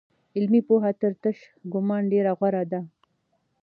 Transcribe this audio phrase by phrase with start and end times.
[0.35, 1.37] علمي پوهه تر تش
[1.73, 2.79] ګومان ډېره غوره ده.